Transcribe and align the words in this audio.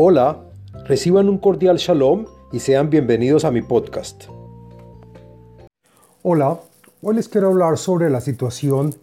Hola, 0.00 0.44
reciban 0.84 1.28
un 1.28 1.38
cordial 1.38 1.76
shalom 1.76 2.26
y 2.52 2.60
sean 2.60 2.88
bienvenidos 2.88 3.44
a 3.44 3.50
mi 3.50 3.62
podcast. 3.62 4.26
Hola, 6.22 6.60
hoy 7.02 7.16
les 7.16 7.28
quiero 7.28 7.48
hablar 7.48 7.78
sobre 7.78 8.08
la 8.08 8.20
situación 8.20 8.94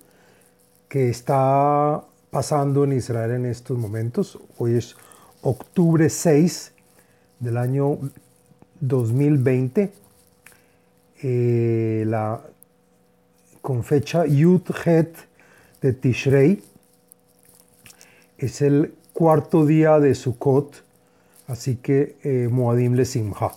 que 0.87 1.09
está 1.09 2.01
pasando 2.29 2.85
en 2.85 2.93
Israel 2.93 3.31
en 3.31 3.45
estos 3.45 3.77
momentos. 3.77 4.39
Hoy 4.57 4.75
es 4.75 4.95
octubre 5.41 6.09
6 6.09 6.71
del 7.41 7.57
año 7.57 7.99
2020, 8.79 9.91
eh, 11.23 12.03
la, 12.07 12.39
con 13.61 13.83
fecha 13.83 14.25
Yud 14.25 14.61
Het 14.85 15.13
de 15.81 15.91
Tishrei. 15.91 16.63
Es 18.37 18.61
el 18.61 18.95
cuarto 19.11 19.65
día 19.65 19.99
de 19.99 20.15
Sukkot 20.15 20.84
Así 21.47 21.77
que 21.77 22.17
eh, 22.23 22.47
Moadim 22.51 22.93
le 22.93 23.05
Simha. 23.05 23.51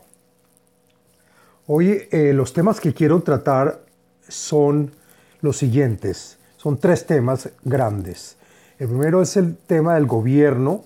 Hoy 1.66 2.02
eh, 2.11 2.33
los 2.34 2.52
temas 2.52 2.80
que 2.80 2.92
quiero 2.92 3.23
tratar 3.23 3.80
son 4.28 4.92
los 5.41 5.56
siguientes. 5.56 6.38
Son 6.56 6.78
tres 6.78 7.06
temas 7.06 7.51
grandes. 7.64 8.37
El 8.78 8.88
primero 8.88 9.23
es 9.23 9.37
el 9.37 9.56
tema 9.56 9.95
del 9.95 10.06
gobierno, 10.06 10.84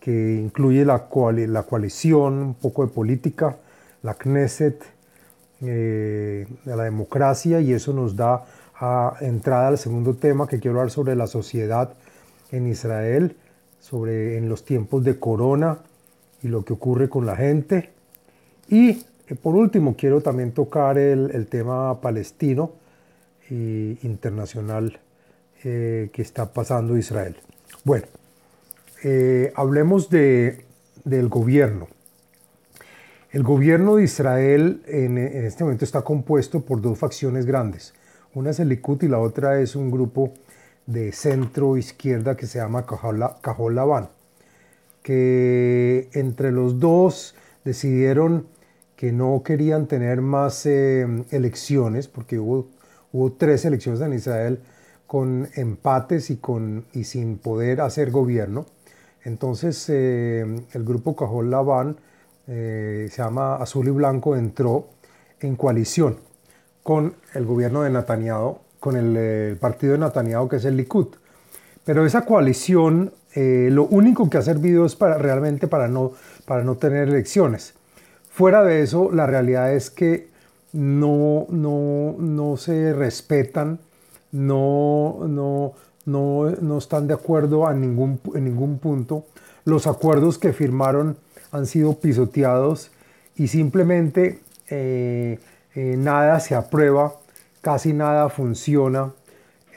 que 0.00 0.40
incluye 0.42 0.84
la, 0.84 1.08
coalición, 1.08 2.34
un 2.34 2.54
poco 2.54 2.84
de 2.84 2.92
política, 2.92 3.58
la 4.02 4.14
Knesset, 4.14 4.82
eh, 5.60 6.46
la 6.64 6.84
democracia, 6.84 7.60
y 7.60 7.72
eso 7.72 7.92
nos 7.92 8.16
da 8.16 8.44
entrada 9.20 9.68
al 9.68 9.78
segundo 9.78 10.14
tema 10.14 10.48
que 10.48 10.58
quiero 10.58 10.78
hablar 10.78 10.90
sobre 10.90 11.14
la 11.14 11.28
sociedad 11.28 11.94
en 12.50 12.66
Israel 12.66 13.36
sobre 13.82 14.38
en 14.38 14.48
los 14.48 14.64
tiempos 14.64 15.02
de 15.02 15.18
corona 15.18 15.78
y 16.40 16.48
lo 16.48 16.64
que 16.64 16.72
ocurre 16.72 17.08
con 17.08 17.26
la 17.26 17.34
gente. 17.34 17.90
Y 18.68 18.90
eh, 18.90 19.34
por 19.34 19.56
último, 19.56 19.96
quiero 19.96 20.20
también 20.20 20.52
tocar 20.52 20.98
el, 20.98 21.46
tema 21.48 22.00
palestino 22.00 22.72
e 23.50 23.98
internacional 24.04 25.00
eh, 25.64 26.10
que 26.12 26.22
está 26.22 26.52
pasando 26.52 26.96
Israel. 26.96 27.36
Bueno, 27.82 28.06
eh, 29.02 29.52
hablemos 29.56 30.08
de, 30.08 30.64
del 31.04 31.28
gobierno. 31.28 31.88
El 33.32 33.42
gobierno 33.42 33.96
de 33.96 34.04
Israel 34.04 34.82
en, 34.86 35.18
este 35.18 35.64
momento 35.64 35.84
está 35.84 36.02
compuesto 36.02 36.60
por 36.60 36.80
dos 36.80 36.98
facciones 36.98 37.46
grandes. 37.46 37.94
Una 38.32 38.50
es 38.50 38.60
el 38.60 38.68
Likud 38.68 39.02
y 39.02 39.08
la 39.08 39.18
otra 39.18 39.60
es 39.60 39.74
un 39.74 39.90
grupo 39.90 40.34
de 40.86 41.12
centro 41.12 41.76
izquierda 41.76 42.36
que 42.36 42.46
se 42.46 42.58
llama 42.58 42.86
Cajol 42.86 43.74
Labán, 43.74 44.08
que 45.02 46.08
entre 46.12 46.52
los 46.52 46.80
dos 46.80 47.34
decidieron 47.64 48.46
que 48.96 49.12
no 49.12 49.42
querían 49.44 49.86
tener 49.86 50.20
más 50.20 50.64
eh, 50.66 51.06
elecciones, 51.30 52.08
porque 52.08 52.38
hubo, 52.38 52.68
hubo 53.12 53.32
tres 53.32 53.64
elecciones 53.64 54.00
en 54.00 54.12
Israel 54.12 54.60
con 55.06 55.48
empates 55.56 56.30
y, 56.30 56.36
con, 56.36 56.86
y 56.92 57.04
sin 57.04 57.38
poder 57.38 57.80
hacer 57.80 58.10
gobierno. 58.10 58.66
Entonces 59.24 59.84
eh, 59.88 60.44
el 60.72 60.84
grupo 60.84 61.14
Cajol 61.16 61.50
Labán, 61.50 61.96
eh, 62.46 63.08
se 63.10 63.22
llama 63.22 63.56
Azul 63.56 63.88
y 63.88 63.90
Blanco, 63.90 64.36
entró 64.36 64.88
en 65.40 65.56
coalición 65.56 66.18
con 66.82 67.14
el 67.34 67.44
gobierno 67.44 67.82
de 67.82 67.90
Netanyahu 67.90 68.58
con 68.82 68.96
el, 68.96 69.56
partido 69.58 69.92
de 69.92 70.00
Netanyahu, 70.00 70.48
que 70.48 70.56
es 70.56 70.64
el 70.64 70.76
Likud. 70.76 71.06
Pero 71.84 72.04
esa 72.04 72.24
coalición 72.24 73.12
eh, 73.32 73.68
lo 73.70 73.84
único 73.84 74.28
que 74.28 74.38
ha 74.38 74.42
servido 74.42 74.84
es 74.84 74.96
para, 74.96 75.18
realmente 75.18 75.68
para 75.68 75.86
no, 75.86 76.14
para 76.46 76.64
no 76.64 76.74
tener 76.74 77.06
elecciones. 77.06 77.74
Fuera 78.28 78.64
de 78.64 78.82
eso, 78.82 79.12
la 79.12 79.24
realidad 79.24 79.72
es 79.72 79.88
que 79.88 80.26
no, 80.72 81.46
no, 81.48 82.16
no 82.18 82.56
se 82.56 82.92
respetan, 82.92 83.78
no, 84.32 85.28
no, 85.28 85.74
no, 86.04 86.50
no, 86.60 86.78
están 86.78 87.06
de 87.06 87.14
acuerdo 87.14 87.68
a 87.68 87.74
ningún, 87.74 88.18
en 88.34 88.46
ningún 88.46 88.80
punto. 88.80 89.26
Los 89.64 89.86
acuerdos 89.86 90.38
que 90.38 90.52
firmaron 90.52 91.16
han 91.52 91.66
sido 91.66 91.94
pisoteados 92.00 92.90
y 93.36 93.46
simplemente 93.46 94.40
eh, 94.70 95.38
eh, 95.76 95.94
nada 95.96 96.40
se 96.40 96.56
aprueba 96.56 97.14
casi 97.62 97.94
nada 97.94 98.28
funciona, 98.28 99.12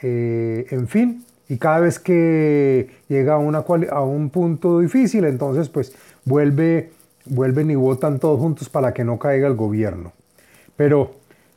eh, 0.02 0.66
en 0.70 0.88
fin, 0.88 1.24
y 1.48 1.56
cada 1.56 1.80
vez 1.80 1.98
que 1.98 2.90
llega 3.08 3.34
a, 3.34 3.38
una, 3.38 3.64
a 3.90 4.02
un 4.02 4.30
punto 4.30 4.80
difícil, 4.80 5.24
entonces 5.24 5.68
pues 5.68 5.94
vuelve, 6.24 6.90
vuelven 7.24 7.70
y 7.70 7.76
votan 7.76 8.18
todos 8.18 8.38
juntos 8.40 8.68
para 8.68 8.92
que 8.92 9.04
no 9.04 9.18
caiga 9.18 9.46
el 9.46 9.54
gobierno. 9.54 10.12
Pero 10.76 11.14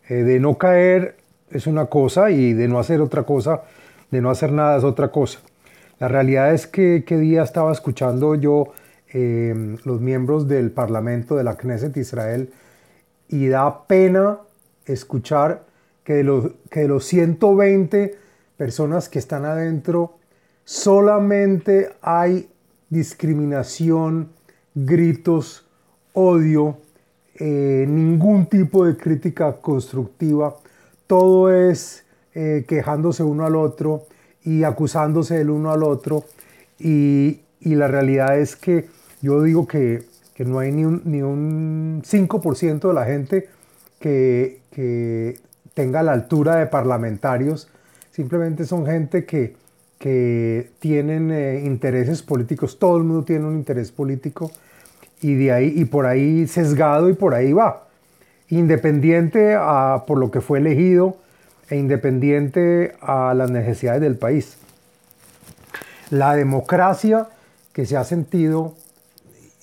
eh, 0.08 0.24
de 0.24 0.40
no 0.40 0.58
caer 0.58 1.16
es 1.50 1.66
una 1.68 1.88
cosa 1.88 2.30
y 2.30 2.54
de 2.54 2.68
no 2.68 2.80
hacer 2.80 3.02
otra 3.02 3.24
cosa, 3.24 3.64
de 4.12 4.22
no 4.22 4.30
hacer 4.30 4.52
nada 4.52 4.78
es 4.78 4.84
otra 4.84 5.12
cosa. 5.12 5.40
La 6.00 6.08
realidad 6.08 6.54
es 6.54 6.68
que 6.68 7.04
qué 7.06 7.18
día 7.18 7.42
estaba 7.42 7.72
escuchando 7.72 8.36
yo 8.36 8.72
eh, 9.12 9.76
los 9.84 10.00
miembros 10.00 10.48
del 10.48 10.70
Parlamento 10.70 11.36
de 11.36 11.44
la 11.44 11.58
Knesset 11.58 11.98
Israel 11.98 12.54
y 13.28 13.48
da 13.48 13.88
pena 13.88 14.38
escuchar 14.86 15.64
que 16.10 16.16
de 16.16 16.24
los, 16.24 16.48
que 16.72 16.88
los 16.88 17.06
120 17.06 18.16
personas 18.58 19.10
que 19.10 19.20
están 19.20 19.46
adentro, 19.46 20.16
solamente 20.64 21.90
hay 22.02 22.50
discriminación, 22.90 24.30
gritos, 24.74 25.68
odio, 26.14 26.78
eh, 27.36 27.86
ningún 27.88 28.48
tipo 28.48 28.88
de 28.88 28.98
crítica 28.98 29.58
constructiva. 29.58 30.56
Todo 31.06 31.54
es 31.54 32.06
eh, 32.34 32.66
quejándose 32.68 33.22
uno 33.22 33.46
al 33.46 33.56
otro 33.56 34.08
y 34.44 34.64
acusándose 34.64 35.40
el 35.40 35.52
uno 35.52 35.70
al 35.70 35.84
otro. 35.84 36.26
Y, 36.80 37.42
y 37.60 37.76
la 37.76 37.88
realidad 37.88 38.40
es 38.40 38.56
que 38.56 38.88
yo 39.22 39.44
digo 39.44 39.68
que, 39.68 40.06
que 40.34 40.44
no 40.44 40.58
hay 40.58 40.72
ni 40.72 40.86
un, 40.86 41.04
ni 41.06 41.22
un 41.22 42.02
5% 42.04 42.88
de 42.88 42.94
la 42.96 43.06
gente 43.06 43.48
que, 44.00 44.62
que 44.72 45.38
tenga 45.80 46.04
la 46.04 46.12
altura 46.12 46.58
de 46.58 46.66
parlamentarios, 46.66 47.70
simplemente 48.12 48.66
son 48.66 48.86
gente 48.86 49.24
que, 49.24 49.56
que 49.98 50.72
tienen 50.80 51.32
eh, 51.32 51.62
intereses 51.64 52.22
políticos, 52.22 52.78
todo 52.78 52.98
el 52.98 53.06
mundo 53.06 53.24
tiene 53.24 53.46
un 53.46 53.56
interés 53.56 53.90
político 53.90 54.52
y 55.22 55.36
de 55.36 55.54
ahí 55.54 55.74
y 55.74 55.86
por 55.86 56.06
ahí 56.06 56.48
sesgado 56.48 57.08
y 57.10 57.14
por 57.14 57.34
ahí 57.34 57.54
va. 57.54 57.88
Independiente 58.50 59.56
a, 59.58 60.04
por 60.06 60.18
lo 60.18 60.32
que 60.32 60.42
fue 60.42 60.60
elegido 60.60 61.16
e 61.70 61.78
independiente 61.78 62.92
a 63.00 63.34
las 63.34 63.50
necesidades 63.50 64.02
del 64.02 64.18
país. 64.18 64.58
La 66.10 66.36
democracia 66.36 67.30
que 67.72 67.86
se 67.86 67.96
ha 67.96 68.04
sentido 68.04 68.74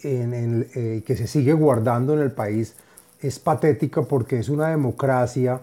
en, 0.02 0.66
eh, 0.74 1.02
que 1.06 1.14
se 1.14 1.26
sigue 1.26 1.52
guardando 1.52 2.14
en 2.14 2.20
el 2.20 2.32
país 2.32 2.74
es 3.20 3.38
patética 3.38 4.00
porque 4.00 4.38
es 4.38 4.48
una 4.48 4.68
democracia 4.68 5.60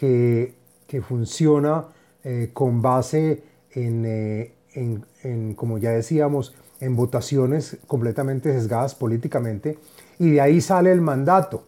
que, 0.00 1.02
funciona 1.02 1.84
eh, 2.24 2.50
con 2.54 2.80
base 2.80 3.42
eh, 3.74 4.52
en, 4.72 5.54
como 5.54 5.76
ya 5.78 5.90
decíamos, 5.90 6.54
en 6.80 6.96
votaciones 6.96 7.76
completamente 7.86 8.52
sesgadas 8.52 8.94
políticamente, 8.94 9.78
y 10.18 10.30
de 10.30 10.40
ahí 10.40 10.60
sale 10.62 10.90
el 10.90 11.02
mandato. 11.02 11.66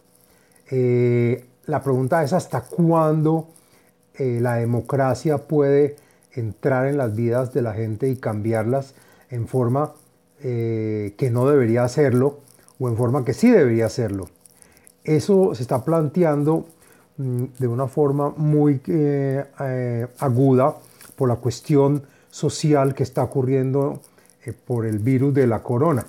Eh, 0.71 1.45
la 1.67 1.83
pregunta 1.83 2.23
es 2.23 2.33
hasta 2.33 2.61
cuándo 2.61 3.49
la 4.19 4.55
democracia 4.55 5.39
puede 5.39 5.95
entrar 6.33 6.85
en 6.85 6.97
las 6.97 7.15
vidas 7.15 7.51
de 7.51 7.63
la 7.63 7.73
gente 7.73 8.09
y 8.09 8.15
cambiarlas 8.15 8.93
en 9.31 9.47
forma 9.47 9.93
que 10.39 11.29
no 11.31 11.49
debería 11.49 11.83
hacerlo 11.83 12.41
o 12.79 12.89
en 12.89 12.97
forma 12.97 13.25
que 13.25 13.33
sí 13.33 13.49
debería 13.49 13.87
hacerlo. 13.87 14.29
Eso 15.03 15.55
se 15.55 15.63
está 15.63 15.83
planteando 15.83 16.67
de 17.17 17.67
una 17.67 17.87
forma 17.87 18.33
muy 18.35 18.81
eh, 18.87 19.45
eh, 19.59 20.07
aguda 20.19 20.75
por 21.15 21.29
la 21.29 21.35
cuestión 21.35 22.03
social 22.29 22.95
que 22.95 23.03
está 23.03 23.23
ocurriendo 23.23 24.01
eh, 24.45 24.53
por 24.53 24.85
el 24.85 24.99
virus 24.99 25.33
de 25.33 25.45
la 25.45 25.61
corona. 25.61 26.05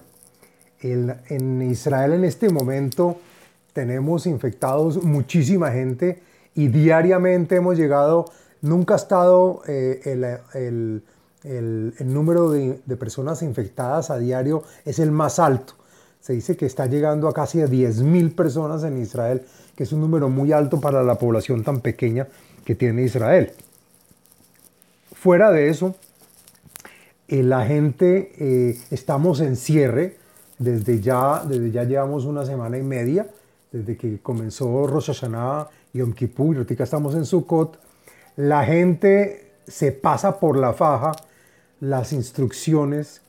en 0.81 1.63
Israel 1.63 2.13
en 2.15 2.25
este 2.25 2.51
momento 2.51 3.17
tenemos 3.73 4.27
infectados 4.27 5.03
muchísima 5.03 5.71
gente 5.71 6.23
y 6.55 6.69
diariamente 6.69 7.57
hemos 7.57 7.77
llegado, 7.77 8.27
nunca 8.63 8.95
ha 8.95 8.97
estado 8.97 9.63
el, 9.67 10.25
el, 10.55 11.03
el, 11.43 12.13
número 12.13 12.51
de, 12.51 12.81
de, 12.85 12.97
personas 12.97 13.43
infectadas 13.43 14.11
a 14.11 14.19
diario 14.19 14.63
es 14.85 14.99
el 14.99 15.11
más 15.11 15.39
alto. 15.39 15.75
Se 16.21 16.33
dice 16.33 16.57
que 16.57 16.67
está 16.67 16.87
llegando 16.87 17.29
a 17.29 17.35
casi 17.35 17.61
a 17.61 17.67
10.000 17.67 18.35
personas 18.35 18.85
en 18.85 18.99
Israel 18.99 19.43
que 19.77 19.83
es 19.85 19.93
un 19.93 20.01
número 20.01 20.29
muy 20.29 20.53
alto 20.53 20.81
para 20.81 21.03
la 21.03 21.17
población 21.17 21.65
tan 21.65 21.81
pequeña 21.81 22.29
que 22.65 22.75
tiene 22.75 23.03
Israel. 23.03 23.53
Fuera 25.15 25.51
de 25.51 25.69
eso, 25.69 25.97
eh, 27.29 27.43
la 27.43 27.65
gente, 27.67 28.33
eh, 28.39 28.79
estamos 28.91 29.41
en 29.41 29.57
cierre, 29.57 30.17
desde 30.59 31.01
ya, 31.01 31.43
desde 31.45 31.71
ya 31.71 31.85
llevamos 31.85 32.25
una 32.25 32.45
semana 32.45 32.79
y 32.79 32.83
media, 32.83 33.27
desde 33.73 33.97
que 33.97 34.19
comenzó 34.21 34.87
Rosh 34.87 35.07
Hashanah 35.07 35.69
Yom 35.95 36.13
Kippur, 36.13 36.55
y 36.55 36.59
ahorita 36.59 36.85
estamos 36.85 37.15
en 37.15 37.25
Sukkot, 37.25 37.79
la 38.37 38.65
gente 38.65 39.53
se 39.67 39.93
pasa 39.93 40.39
por 40.39 40.57
la 40.57 40.73
faja 40.73 41.13
las 41.81 42.13
instrucciones, 42.13 43.23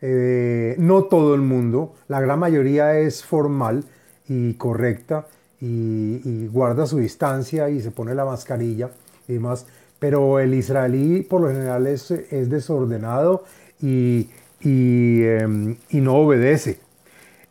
eh, 0.00 0.76
no 0.78 1.04
todo 1.04 1.34
el 1.34 1.40
mundo, 1.40 1.94
la 2.06 2.20
gran 2.20 2.38
mayoría 2.38 2.98
es 2.98 3.24
formal 3.24 3.84
y 4.28 4.54
correcta 4.54 5.26
y, 5.60 6.46
guarda 6.48 6.86
su 6.86 6.98
distancia 6.98 7.68
y 7.68 7.80
se 7.80 7.90
pone 7.90 8.14
la 8.14 8.24
mascarilla 8.24 8.90
y 9.26 9.34
demás, 9.34 9.66
pero 9.98 10.38
el 10.38 10.54
israelí 10.54 11.22
por 11.22 11.40
lo 11.40 11.48
general 11.48 11.86
es, 11.86 12.10
es 12.10 12.48
desordenado 12.48 13.44
y, 13.80 14.28
y, 14.60 15.22
em, 15.22 15.76
no 15.90 16.16
obedece. 16.16 16.80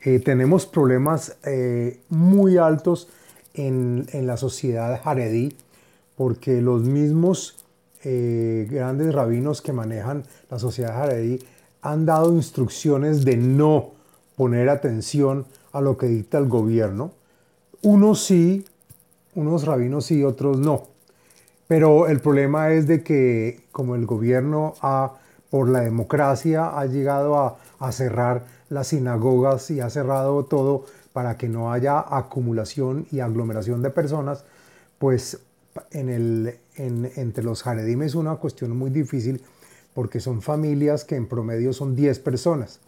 Eh, 0.01 0.19
tenemos 0.19 0.65
problemas 0.65 1.37
eh, 1.45 1.99
muy 2.09 2.57
altos 2.57 3.09
en, 3.53 4.05
en, 4.13 4.27
la 4.27 4.37
sociedad 4.37 5.01
jaredí 5.03 5.57
porque 6.15 6.61
los 6.61 6.83
mismos 6.83 7.65
eh, 8.03 8.67
grandes 8.69 9.13
rabinos 9.13 9.61
que 9.61 9.73
manejan 9.73 10.23
la 10.49 10.59
sociedad 10.59 10.93
jaredí 10.93 11.39
han 11.81 12.05
dado 12.05 12.33
instrucciones 12.33 13.25
de 13.25 13.37
no 13.37 13.91
poner 14.35 14.69
atención 14.69 15.45
a 15.71 15.81
lo 15.81 15.97
que 15.97 16.07
dicta 16.07 16.37
el 16.37 16.47
gobierno. 16.47 17.11
Unos 17.81 18.23
sí, 18.23 18.65
unos 19.35 19.65
rabinos 19.65 20.05
sí, 20.05 20.23
otros 20.23 20.59
no. 20.59 20.87
Pero 21.67 22.07
el 22.07 22.19
problema 22.19 22.71
es 22.71 22.87
de 22.87 23.03
que 23.03 23.65
como 23.71 23.95
el 23.95 24.05
gobierno 24.05 24.73
ha, 24.81 25.13
por 25.49 25.69
la 25.69 25.81
democracia 25.81 26.77
ha 26.79 26.85
llegado 26.85 27.37
a, 27.37 27.57
a 27.79 27.91
cerrar 27.91 28.45
las 28.69 28.87
sinagogas 28.87 29.69
y 29.71 29.79
ha 29.79 29.89
cerrado 29.89 30.45
todo 30.45 30.85
para 31.13 31.37
que 31.37 31.49
no 31.49 31.71
haya 31.71 31.99
acumulación 31.99 33.07
y 33.11 33.19
aglomeración 33.19 33.81
de 33.81 33.89
personas, 33.89 34.43
pues 34.97 35.39
en 35.91 36.09
el, 36.09 36.57
entre 36.75 37.43
los 37.43 37.65
Haredim 37.65 38.03
es 38.03 38.15
una 38.15 38.35
cuestión 38.35 38.75
muy 38.77 38.89
difícil 38.89 39.41
porque 39.93 40.19
son 40.19 40.41
familias 40.41 41.05
que 41.05 41.15
en 41.15 41.27
promedio 41.27 41.73
son 41.73 41.95
10 41.95 42.19
personas. 42.19 42.79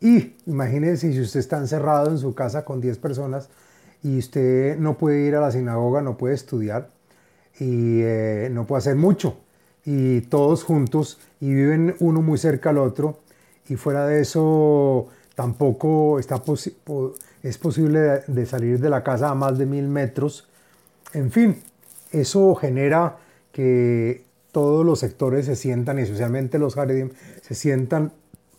Y 0.00 0.34
imagínense 0.46 1.12
si 1.12 1.20
usted 1.20 1.40
está 1.40 1.58
encerrado 1.58 2.10
en 2.10 2.18
su 2.18 2.34
casa 2.34 2.64
con 2.64 2.80
10 2.80 2.98
personas 2.98 3.48
y 4.02 4.18
usted 4.18 4.78
no 4.78 4.96
puede 4.96 5.20
ir 5.20 5.36
a 5.36 5.40
la 5.40 5.50
sinagoga, 5.50 6.02
no 6.02 6.16
puede 6.16 6.34
estudiar 6.34 6.88
y 7.58 8.00
eh, 8.02 8.48
no 8.50 8.66
puede 8.66 8.78
hacer 8.78 8.96
mucho. 8.96 9.38
Y 9.84 10.22
todos 10.22 10.64
juntos 10.64 11.18
y 11.40 11.52
viven 11.52 11.96
uno 12.00 12.22
muy 12.22 12.38
cerca 12.38 12.70
al 12.70 12.78
otro 12.78 13.18
y 13.68 13.76
fuera 13.76 14.06
de 14.06 14.20
eso 14.20 15.08
tampoco 15.34 16.18
está 16.18 16.42
es 17.42 17.58
posible 17.58 18.22
de 18.26 18.46
salir 18.46 18.78
de 18.78 18.90
la 18.90 19.02
casa 19.02 19.30
a 19.30 19.34
más 19.34 19.56
de 19.56 19.66
mil 19.66 19.88
metros. 19.88 20.48
En 21.14 21.30
fin, 21.30 21.62
eso 22.12 22.54
genera 22.54 23.16
que 23.52 24.24
todos 24.52 24.84
los 24.84 24.98
sectores 24.98 25.46
se 25.46 25.56
sientan, 25.56 25.98
y 25.98 26.02
especialmente 26.02 26.58
los 26.58 26.76
Haredim, 26.76 27.10
se 27.40 27.54
sientan 27.54 28.12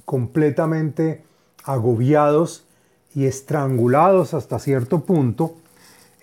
completamente 0.06 1.22
agobiados 1.64 2.66
y 3.16 3.25
estrangulados 3.25 4.34
hasta 4.34 4.60
cierto 4.60 5.02
punto. 5.02 5.56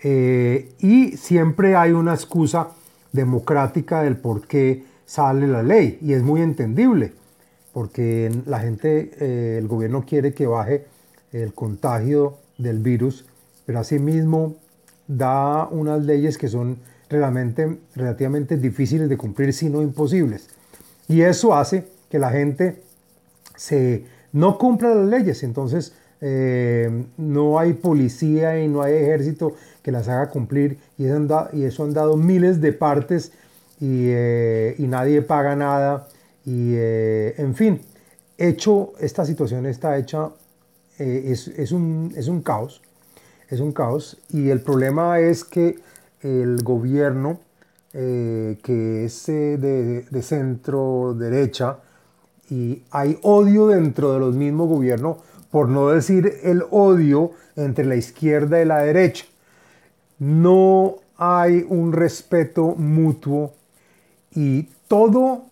Eh, 0.03 0.71
y 0.79 1.17
siempre 1.17 1.75
hay 1.75 1.91
una 1.91 2.13
excusa 2.13 2.69
democrática 3.11 4.01
del 4.01 4.17
por 4.17 4.47
qué 4.47 4.83
sale 5.05 5.47
la 5.47 5.63
ley. 5.63 5.99
Y 6.01 6.13
es 6.13 6.23
muy 6.23 6.41
entendible, 6.41 7.13
porque 7.73 8.31
la 8.45 8.59
gente, 8.59 9.11
eh, 9.19 9.57
el 9.57 9.67
gobierno 9.67 10.05
quiere 10.05 10.33
que 10.33 10.47
baje 10.47 10.85
el 11.31 11.53
contagio 11.53 12.37
del 12.57 12.79
virus, 12.79 13.25
pero 13.65 13.79
asimismo 13.79 14.55
da 15.07 15.67
unas 15.67 16.03
leyes 16.03 16.37
que 16.37 16.47
son 16.47 16.77
realmente, 17.09 17.79
relativamente 17.95 18.57
difíciles 18.57 19.09
de 19.09 19.17
cumplir, 19.17 19.53
sino 19.53 19.81
imposibles. 19.81 20.49
Y 21.07 21.21
eso 21.21 21.55
hace 21.55 21.87
que 22.09 22.19
la 22.19 22.29
gente 22.29 22.83
se, 23.55 24.05
no 24.31 24.57
cumpla 24.57 24.93
las 24.93 25.07
leyes, 25.07 25.43
entonces 25.43 25.93
eh, 26.21 27.05
no 27.17 27.59
hay 27.59 27.73
policía 27.73 28.61
y 28.61 28.67
no 28.67 28.81
hay 28.81 28.93
ejército 28.95 29.53
que 29.81 29.91
las 29.91 30.07
haga 30.09 30.29
cumplir 30.29 30.77
y 30.97 31.05
eso 31.05 31.83
han, 31.83 31.93
dado 31.93 32.17
miles 32.17 32.59
de 32.59 32.73
partes 32.73 33.31
y, 33.79 34.07
eh, 34.09 34.75
nadie 34.79 35.21
paga 35.21 35.55
nada 35.55 36.07
y 36.45 36.73
eh, 36.75 37.35
en 37.37 37.55
fin, 37.55 37.81
hecho, 38.37 38.93
esta 38.99 39.25
situación 39.25 39.65
está 39.65 39.97
hecha, 39.97 40.29
es, 40.97 41.71
un, 41.71 42.41
caos, 42.43 42.81
es 43.49 43.59
un 43.61 43.71
caos 43.71 44.17
y 44.29 44.49
el 44.49 44.61
problema 44.61 45.19
es 45.19 45.45
que 45.45 45.79
el 46.21 46.61
gobierno, 46.63 47.39
que 47.91 49.05
es 49.05 49.29
eh, 49.29 49.57
de, 49.57 50.21
centro 50.21 51.15
derecha, 51.17 51.77
y 52.49 52.83
hay 52.91 53.17
odio 53.21 53.67
dentro 53.67 54.11
de 54.13 54.19
los 54.19 54.35
mismos 54.35 54.67
gobiernos, 54.67 55.17
por 55.51 55.69
no 55.69 55.89
decir 55.89 56.39
el 56.43 56.63
odio 56.69 57.31
entre 57.55 57.85
la 57.85 57.95
izquierda 57.95 58.61
y 58.61 58.65
la 58.65 58.79
derecha. 58.79 59.25
No 60.19 60.95
hay 61.17 61.65
un 61.67 61.93
respeto 61.93 62.75
mutuo 62.75 63.53
y 64.35 64.69
todo 64.87 65.45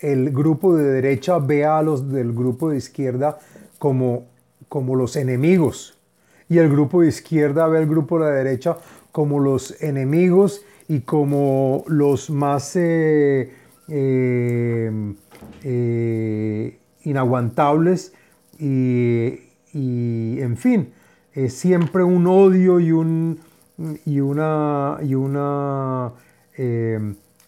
el 0.00 0.30
grupo 0.32 0.76
de 0.76 0.84
derecha 0.84 1.38
ve 1.38 1.64
a 1.64 1.82
los 1.82 2.10
del 2.10 2.32
grupo 2.32 2.70
de 2.70 2.76
izquierda 2.76 3.38
como, 3.78 4.26
como 4.68 4.96
los 4.96 5.16
enemigos 5.16 5.98
y 6.48 6.58
el 6.58 6.68
grupo 6.68 7.00
de 7.00 7.08
izquierda 7.08 7.66
ve 7.68 7.78
al 7.78 7.86
grupo 7.86 8.18
de 8.18 8.24
la 8.26 8.30
derecha 8.32 8.76
como 9.12 9.40
los 9.40 9.80
enemigos 9.82 10.62
y 10.88 11.00
como 11.00 11.84
los 11.86 12.28
más 12.30 12.76
eh, 12.76 13.52
eh, 13.88 15.14
eh, 15.62 16.78
inaguantables 17.04 18.12
y, 18.58 19.40
en 19.72 20.56
fin, 20.56 20.92
es 21.32 21.54
siempre 21.54 22.02
un 22.04 22.26
odio 22.26 22.80
y, 22.80 22.92
un, 22.92 23.40
y 24.04 24.20
una, 24.20 24.98
y 25.02 25.14
una 25.14 26.12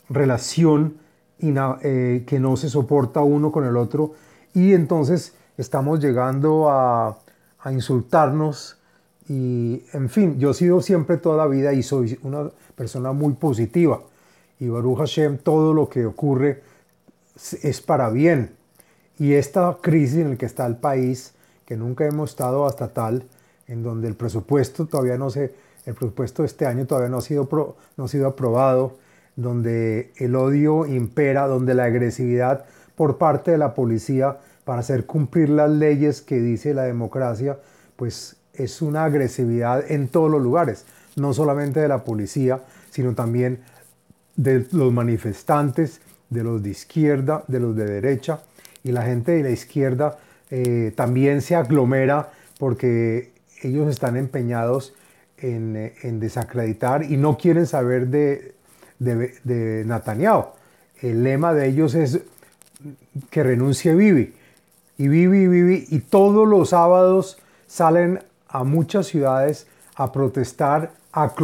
relación 0.09 0.95
que 1.39 2.39
no 2.41 2.57
se 2.57 2.69
soporta 2.69 3.21
uno 3.21 3.53
con 3.53 3.65
el 3.65 3.77
otro 3.77 4.15
y 4.55 4.73
entonces 4.73 5.35
estamos 5.57 6.01
llegando 6.01 6.69
a, 6.71 7.19
a 7.61 7.73
insultarnos 7.73 8.77
y, 9.29 9.83
en 9.93 10.09
fin, 10.09 10.39
yo 10.39 10.51
he 10.51 10.55
sido 10.55 10.81
siempre 10.81 11.17
toda 11.17 11.37
la 11.37 11.47
vida 11.47 11.73
y 11.73 11.83
soy 11.83 12.19
una 12.23 12.51
persona 12.77 13.13
muy 13.13 13.35
positiva. 13.35 14.01
Y 14.61 14.69
Baruch 14.69 14.99
Hashem, 14.99 15.39
todo 15.39 15.75
lo 15.75 15.89
que 15.89 16.07
ocurre 16.07 16.63
es 17.63 17.81
para 17.81 18.09
bien. 18.11 18.53
Y 19.19 19.35
esta 19.35 19.79
crisis 19.81 20.19
en 20.19 20.31
la 20.31 20.37
que 20.37 20.47
está 20.47 20.67
el 20.67 20.77
país, 20.77 21.33
que 21.65 21.77
nunca 21.77 22.07
hemos 22.07 22.31
estado 22.31 22.67
hasta 22.67 22.89
tal, 22.89 23.25
en 23.67 23.83
donde 23.83 24.09
el 24.09 24.15
presupuesto 24.15 24.87
todavía 24.87 25.17
no 25.17 25.31
se, 25.31 25.55
el 25.85 25.95
presupuesto 25.95 26.43
de 26.43 26.47
este 26.47 26.67
año 26.67 26.87
todavía 26.87 27.09
no 27.09 27.19
ha 27.19 27.23
sido, 27.23 27.49
no 27.97 28.05
ha 28.05 28.09
sido 28.09 28.29
aprobado, 28.29 28.99
donde 29.37 30.13
el 30.17 30.35
odio 30.35 30.87
impera, 30.87 31.47
donde 31.47 31.75
la 31.75 31.85
agresividad 31.85 32.65
por 32.95 33.19
parte 33.19 33.51
de 33.51 33.59
la 33.59 33.75
policía 33.75 34.39
para 34.65 34.81
hacer 34.81 35.07
cumplir 35.07 35.51
las 35.51 35.71
leyes 35.71 36.23
que 36.23 36.41
dice 36.41 36.75
la 36.75 36.85
democracia, 36.85 37.59
pues 37.97 38.37
es 38.55 38.83
una 38.83 39.05
agresividad 39.05 39.91
en 39.91 40.09
todos 40.09 40.31
los 40.31 40.43
lugares, 40.43 40.87
no 41.17 41.33
solamente 41.35 41.81
de 41.81 41.89
la 41.89 42.05
policía, 42.05 42.61
sino 42.91 43.15
también 43.15 43.61
de 44.37 44.67
los 44.73 44.93
manifestantes, 44.93 46.01
de 46.31 46.43
los 46.43 46.63
de 46.63 46.71
izquierda, 46.71 47.45
de 47.47 47.61
los 47.61 47.77
de 47.77 47.87
derecha, 47.87 48.41
y 48.87 48.93
la 48.93 49.03
gente 49.03 49.33
de 49.33 49.43
la 49.43 49.51
izquierda 49.51 50.17
eh, 50.49 50.93
también 50.95 51.43
se 51.43 51.57
aglomera 51.57 52.31
porque 52.61 53.33
ellos 53.63 53.89
están 53.91 54.17
empeñados 54.17 54.95
en, 55.39 56.21
desacreditar 56.21 57.03
y 57.03 57.17
no 57.17 57.37
quieren 57.37 57.67
saber 57.67 58.07
de, 58.07 58.55
de, 59.01 59.85
Netanyahu. 59.85 60.47
El 61.03 61.25
lema 61.25 61.53
de 61.53 61.67
ellos 61.67 61.95
es 61.97 62.21
que 63.29 63.43
renuncie 63.43 63.95
Vivi. 63.95 64.35
Y 64.99 65.09
Vivi, 65.09 65.49
Vivi, 65.49 65.87
y 65.91 65.99
todos 65.99 66.47
los 66.47 66.71
sábados 66.71 67.39
salen 67.67 68.21
a 68.49 68.63
muchas 68.63 69.09
ciudades 69.09 69.67
a 69.97 70.13
protestar 70.13 70.93
a, 71.13 71.35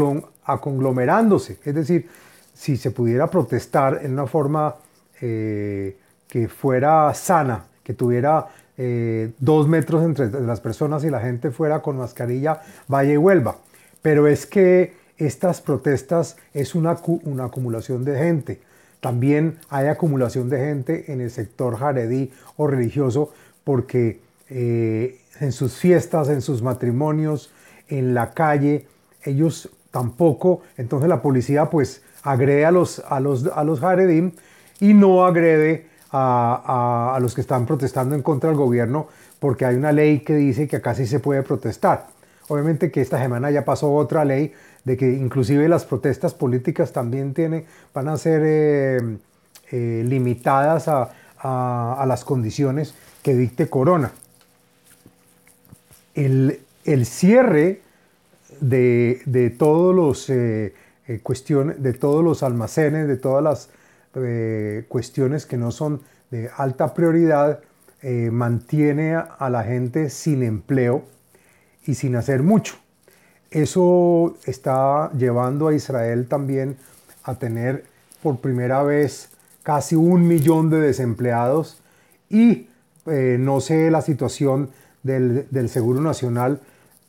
conglomerándose. 0.60 1.58
Es 1.64 1.74
decir, 1.74 2.08
si 2.54 2.76
se 2.76 2.92
pudiera 2.92 3.26
protestar 3.26 4.00
en 4.04 4.12
una 4.12 4.26
forma 4.26 4.76
eh, 5.20 5.96
que 6.32 6.48
fuera 6.48 7.12
sana, 7.12 7.66
que 7.84 7.92
tuviera 7.92 8.46
eh, 8.78 9.32
dos 9.38 9.68
metros 9.68 10.02
entre 10.02 10.30
las 10.30 10.62
personas 10.62 11.04
y 11.04 11.10
la 11.10 11.20
gente 11.20 11.50
fuera 11.50 11.82
con 11.82 11.98
mascarilla, 11.98 12.62
vaya 12.88 13.12
y 13.12 13.18
vuelva. 13.18 13.58
Pero 14.00 14.26
es 14.26 14.46
que 14.46 14.94
estas 15.18 15.60
protestas 15.60 16.38
es 16.54 16.74
una, 16.74 16.96
una 17.24 17.44
acumulación 17.44 18.02
de 18.06 18.16
gente. 18.16 18.62
También 19.00 19.58
hay 19.68 19.88
acumulación 19.88 20.48
de 20.48 20.56
gente 20.56 21.12
en 21.12 21.20
el 21.20 21.30
sector 21.30 21.76
jaredí 21.76 22.32
o 22.56 22.66
religioso 22.66 23.34
porque 23.62 24.20
eh, 24.48 25.20
en 25.38 25.52
sus 25.52 25.74
fiestas, 25.74 26.30
en 26.30 26.40
sus 26.40 26.62
matrimonios, 26.62 27.52
en 27.90 28.14
la 28.14 28.30
calle, 28.30 28.86
ellos 29.22 29.68
tampoco, 29.90 30.62
entonces 30.78 31.10
la 31.10 31.20
policía 31.20 31.68
pues 31.68 32.02
agrede 32.22 32.64
a 32.64 32.70
los, 32.70 33.00
a 33.00 33.20
los, 33.20 33.46
a 33.48 33.64
los 33.64 33.82
Haredim 33.82 34.32
y 34.80 34.94
no 34.94 35.26
agrede 35.26 35.91
a, 36.12 37.14
a, 37.16 37.20
los 37.20 37.34
que 37.34 37.40
están 37.40 37.66
protestando 37.66 38.14
en 38.14 38.22
contra 38.22 38.50
del 38.50 38.58
gobierno 38.58 39.08
porque 39.38 39.64
hay 39.64 39.76
una 39.76 39.92
ley 39.92 40.20
que 40.20 40.34
dice 40.34 40.68
que 40.68 40.76
acá 40.76 40.94
sí 40.94 41.06
se 41.06 41.18
puede 41.18 41.42
protestar. 41.42 42.06
Obviamente 42.48 42.90
que 42.90 43.00
esta 43.00 43.18
semana 43.18 43.50
ya 43.50 43.64
pasó 43.64 43.92
otra 43.92 44.24
ley 44.24 44.52
de 44.84 44.96
que 44.96 45.10
inclusive 45.10 45.68
las 45.68 45.84
protestas 45.84 46.34
políticas 46.34 46.92
también 46.92 47.34
tiene, 47.34 47.64
van 47.94 48.08
a 48.08 48.16
ser 48.16 48.42
eh, 48.44 49.16
eh, 49.70 50.04
limitadas 50.06 50.88
a, 50.88 51.10
a, 51.38 52.04
las 52.06 52.24
condiciones 52.24 52.94
que 53.22 53.34
dicte 53.34 53.68
Corona. 53.68 54.12
El, 56.14 56.60
el 56.84 57.06
cierre 57.06 57.80
de, 58.60 59.22
de 59.24 59.50
todos 59.50 59.94
los 59.94 60.28
eh, 60.28 60.74
cuestiones, 61.22 61.82
de 61.82 61.94
todos 61.94 62.22
los 62.22 62.42
almacenes, 62.42 63.08
de 63.08 63.16
todas 63.16 63.42
las 63.42 63.70
cuestiones 64.88 65.46
que 65.46 65.56
no 65.56 65.70
son 65.70 66.02
de 66.30 66.50
alta 66.56 66.94
prioridad, 66.94 67.60
mantiene 68.30 69.14
a 69.14 69.48
la 69.48 69.62
gente 69.62 70.10
sin 70.10 70.42
empleo 70.42 71.04
y 71.86 71.94
sin 71.94 72.16
hacer 72.16 72.42
mucho. 72.42 72.74
Eso 73.50 74.36
está 74.46 75.12
llevando 75.12 75.68
a 75.68 75.74
Israel 75.74 76.26
también 76.26 76.76
a 77.24 77.34
tener 77.34 77.84
por 78.22 78.40
primera 78.40 78.82
vez 78.82 79.28
casi 79.62 79.94
un 79.94 80.26
millón 80.26 80.70
de 80.70 80.80
desempleados 80.80 81.82
y 82.30 82.68
eh, 83.06 83.36
no 83.38 83.60
sé 83.60 83.90
la 83.90 84.00
situación 84.00 84.70
del, 85.02 85.46
del, 85.50 85.68
Seguro 85.68 86.00
Nacional, 86.00 86.60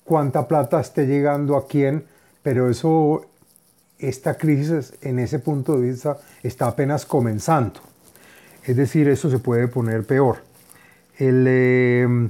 cuánta 0.03 0.48
plata 0.48 0.81
esté 0.81 1.05
llegando 1.05 1.55
a 1.55 1.67
quién, 1.67 2.05
pero 2.41 2.69
eso, 2.69 3.25
esta 4.07 4.38
crisis 4.38 4.93
en 5.01 5.19
ese 5.19 5.39
punto 5.39 5.77
de 5.77 5.89
vista 5.89 6.17
está 6.43 6.67
apenas 6.67 7.05
comenzando. 7.05 7.79
Es 8.65 8.75
decir, 8.75 9.07
eso 9.07 9.29
se 9.29 9.39
puede 9.39 9.67
poner 9.67 10.05
peor. 10.05 10.38
El, 11.17 11.45
eh, 11.48 12.29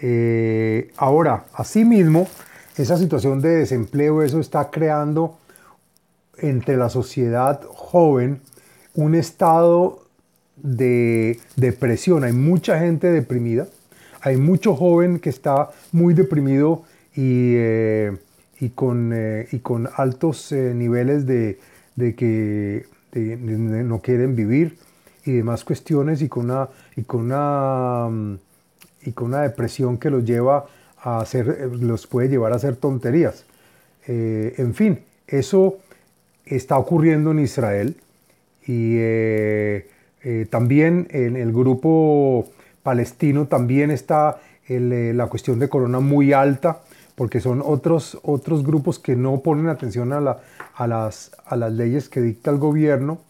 eh, 0.00 0.90
ahora, 0.96 1.44
asimismo, 1.52 2.26
esa 2.76 2.96
situación 2.96 3.40
de 3.40 3.50
desempleo, 3.50 4.22
eso 4.22 4.40
está 4.40 4.70
creando 4.70 5.38
entre 6.38 6.76
la 6.76 6.88
sociedad 6.88 7.60
joven 7.74 8.40
un 8.94 9.14
estado 9.14 10.06
de 10.56 11.38
depresión. 11.56 12.24
Hay 12.24 12.32
mucha 12.32 12.78
gente 12.78 13.08
deprimida, 13.08 13.66
hay 14.22 14.36
mucho 14.36 14.74
joven 14.74 15.18
que 15.18 15.28
está 15.28 15.70
muy 15.92 16.14
deprimido 16.14 16.84
y, 17.14 17.54
eh, 17.56 18.16
y, 18.60 18.70
con, 18.70 19.12
eh, 19.14 19.48
y 19.52 19.58
con, 19.60 19.88
altos 19.96 20.52
niveles 20.52 21.26
de, 21.26 21.58
de 21.96 22.14
que 22.14 22.86
no 23.14 24.00
quieren 24.00 24.36
vivir 24.36 24.76
y 25.24 25.32
demás 25.32 25.64
cuestiones 25.64 26.22
y 26.22 26.28
con 26.28 26.46
una, 26.46 26.68
y 26.96 27.02
con 27.02 27.22
una 27.22 28.08
mm, 28.08 28.38
y 29.02 29.12
con 29.12 29.28
una 29.28 29.42
depresión 29.42 29.98
que 29.98 30.10
los 30.10 30.24
lleva 30.24 30.66
a 31.02 31.20
hacer, 31.20 31.48
eh, 31.48 31.68
los 31.80 32.06
puede 32.06 32.28
llevar 32.28 32.52
a 32.52 32.56
hacer 32.56 32.76
tonterías. 32.76 33.44
Eh, 34.06 34.54
en 34.58 34.74
fin, 34.74 35.00
eso 35.26 35.78
está 36.44 36.78
ocurriendo 36.78 37.30
en 37.30 37.38
Israel 37.38 37.96
y 38.66 38.96
eh, 38.98 39.86
también 40.50 41.08
en 41.10 41.36
el 41.36 41.52
grupo 41.52 42.48
palestino 42.82 43.46
también 43.46 43.90
está 43.90 44.40
la 44.68 45.26
cuestión 45.26 45.58
de 45.58 45.68
corona 45.68 45.98
muy 46.00 46.32
alta 46.32 46.82
porque 47.20 47.38
son 47.42 47.60
otros, 47.62 48.18
otros 48.22 48.64
grupos 48.64 48.98
que 48.98 49.14
no 49.14 49.40
ponen 49.40 49.68
atención 49.68 50.10
a, 50.14 50.38
a, 50.74 50.86
las, 50.86 51.32
a 51.44 51.54
las 51.54 51.70
leyes 51.70 52.08
que 52.08 52.22
dicta 52.22 52.50
el 52.50 52.56
gobierno 52.56 53.20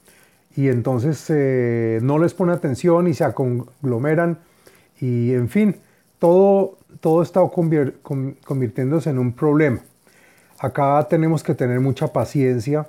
y 0.55 0.69
entonces 0.69 2.01
no 2.01 2.21
les 2.21 2.33
pone 2.33 2.53
atención 2.53 3.09
y 3.09 3.15
se 3.15 3.35
conglomeran 3.35 4.39
y 5.01 5.33
en 5.33 5.49
fin, 5.49 5.75
todo, 6.21 6.79
todo 7.01 7.21
está 7.21 7.41
convirtiéndose 7.43 9.11
en 9.11 9.19
un 9.19 9.33
problema. 9.33 9.81
Acá 10.61 11.05
tenemos 11.11 11.43
que 11.43 11.57
tener 11.57 11.81
mucha 11.81 12.13
paciencia 12.13 12.87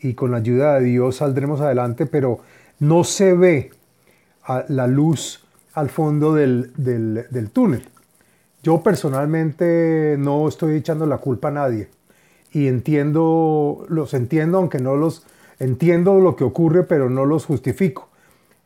y 0.00 0.14
con 0.14 0.30
la 0.30 0.38
ayuda 0.38 0.80
de 0.80 0.86
Dios 0.86 1.16
saldremos 1.16 1.60
adelante, 1.60 2.06
pero 2.06 2.38
no 2.78 3.04
se 3.04 3.34
ve 3.34 3.70
la 4.68 4.86
luz 4.86 5.44
al 5.74 5.90
fondo 5.90 6.34
del, 6.34 6.72
del, 6.74 7.50
túnel. 7.50 7.86
Yo 8.62 8.82
personalmente 8.82 10.16
no 10.18 10.48
estoy 10.48 10.76
echando 10.76 11.06
la 11.06 11.18
culpa 11.18 11.48
a 11.48 11.52
nadie 11.52 11.88
y 12.52 12.66
entiendo, 12.66 13.86
los 13.88 14.14
entiendo, 14.14 14.58
aunque 14.58 14.78
no 14.78 14.96
los 14.96 15.24
entiendo 15.58 16.18
lo 16.20 16.36
que 16.36 16.44
ocurre, 16.44 16.84
pero 16.84 17.10
no 17.10 17.24
los 17.24 17.44
justifico. 17.44 18.08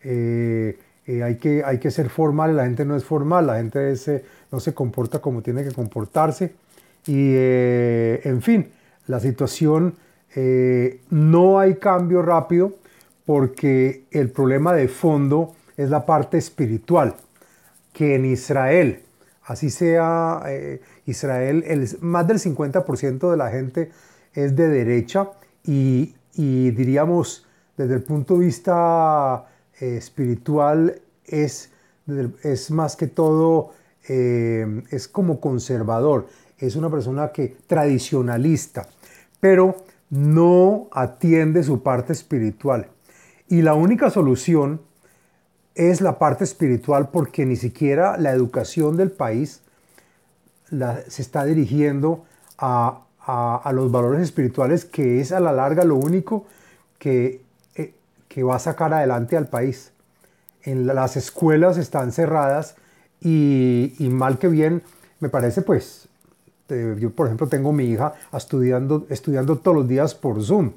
Eh, 0.03 0.79
eh, 1.07 1.23
hay, 1.23 1.37
que, 1.37 1.63
hay 1.65 1.79
que 1.79 1.91
ser 1.91 2.09
formal, 2.09 2.57
la 2.57 2.65
gente 2.65 2.85
no 2.85 2.97
es 2.97 3.05
formal, 3.05 3.47
la 3.47 3.57
gente 3.57 3.93
eh, 3.93 4.25
no 4.51 4.61
se 4.61 4.73
comporta 4.75 5.21
como 5.21 5.43
tiene 5.43 5.65
que 5.65 5.73
comportarse. 5.73 6.55
Y 7.07 7.35
en 7.35 8.43
fin, 8.43 8.71
la 9.09 9.19
situación, 9.19 9.97
no 11.11 11.59
hay 11.59 11.75
cambio 11.75 12.23
rápido 12.23 12.77
porque 13.27 14.05
el 14.13 14.31
problema 14.31 14.73
de 14.73 14.87
fondo 14.87 15.57
es 15.77 15.91
la 15.91 16.07
parte 16.07 16.39
espiritual, 16.39 17.17
que 17.93 18.15
en 18.15 18.27
Israel, 18.27 19.01
así 19.45 19.71
sea 19.71 20.43
Israel, 21.07 21.65
el, 21.67 21.89
más 22.01 22.27
del 22.27 22.39
50% 22.39 23.31
de 23.31 23.37
la 23.37 23.51
gente 23.51 23.91
es 24.35 24.57
de 24.57 24.69
derecha 24.69 25.31
y, 25.65 26.15
diríamos 26.35 27.47
desde 27.77 27.95
el 27.95 28.03
punto 28.03 28.39
de 28.39 28.47
vista 28.47 29.47
espiritual 29.79 31.01
es, 31.27 31.71
es 32.43 32.71
más 32.71 32.97
que 32.97 33.07
todo, 33.07 33.73
eh, 34.09 34.83
es 34.91 35.09
como 35.09 35.41
conservador, 35.41 36.27
es 36.59 36.77
una 36.77 36.91
persona 36.91 37.33
que 37.33 37.57
tradicionalista, 37.67 38.87
pero 39.41 39.77
no 40.11 40.89
atiende 40.93 41.63
su 41.63 41.83
parte 41.83 42.13
espiritual. 42.13 42.89
Y 43.49 43.63
la 43.63 43.75
única 43.75 44.11
solución 44.11 44.81
es 45.75 46.01
la 46.01 46.19
parte 46.19 46.45
espiritual 46.45 47.09
porque 47.11 47.47
ni 47.47 47.57
siquiera 47.57 48.17
la 48.19 48.33
educación 48.33 48.97
del 48.97 49.11
país 49.11 49.63
se 51.09 51.23
está 51.23 51.45
dirigiendo 51.45 52.25
a, 52.59 53.03
a, 53.21 53.73
los 53.73 53.93
valores 53.93 54.23
espirituales, 54.23 54.85
que 54.85 55.21
es 55.21 55.33
a 55.33 55.41
la 55.41 55.53
larga 55.53 55.85
lo 55.85 55.97
único 55.97 56.47
que 56.99 57.43
que 58.33 58.43
va 58.43 58.57
a 58.57 58.59
sacar 58.59 58.95
adelante 58.95 59.37
al 59.37 59.49
país. 59.49 59.93
En 60.63 60.87
las 60.87 61.17
escuelas 61.19 61.77
están 61.77 62.13
cerradas 62.13 62.77
y, 63.21 63.95
mal 64.11 64.39
que 64.39 64.49
bien, 64.49 64.83
me 65.21 65.29
parece 65.29 65.61
pues, 65.61 66.09
yo 66.99 67.11
por 67.11 67.27
ejemplo 67.27 67.47
tengo 67.47 67.73
mi 67.73 67.85
hija 67.85 68.15
estudiando, 68.33 69.07
estudiando 69.11 69.59
todos 69.59 69.77
los 69.77 69.89
días 69.89 70.15
por 70.15 70.43
Zoom, 70.43 70.73